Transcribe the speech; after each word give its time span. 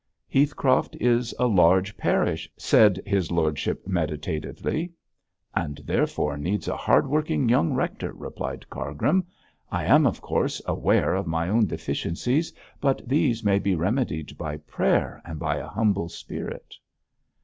'Heathcroft 0.27 0.95
is 0.99 1.31
a 1.37 1.45
large 1.45 1.95
parish,' 1.95 2.51
said 2.57 2.99
his 3.05 3.29
lordship, 3.29 3.85
meditatively. 3.85 4.93
'And 5.55 5.77
therefore 5.85 6.37
needs 6.37 6.67
a 6.67 6.75
hard 6.75 7.05
working 7.05 7.47
young 7.47 7.73
rector, 7.75 8.11
replied 8.11 8.67
Cargrim. 8.71 9.27
'I 9.71 9.85
am, 9.85 10.07
of 10.07 10.19
course, 10.19 10.59
aware 10.65 11.13
of 11.13 11.27
my 11.27 11.49
own 11.49 11.67
deficiencies, 11.67 12.51
but 12.79 13.07
these 13.07 13.43
may 13.43 13.59
be 13.59 13.75
remedied 13.75 14.35
by 14.39 14.57
prayer 14.57 15.21
and 15.23 15.37
by 15.37 15.57
a 15.57 15.67
humble 15.69 16.09
spirit.' 16.09 16.77